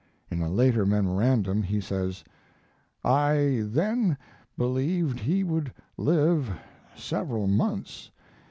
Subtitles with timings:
[0.31, 2.23] In a later memorandum he says:
[3.05, 4.17] I then
[4.57, 6.49] believed he would live
[6.95, 8.09] several months.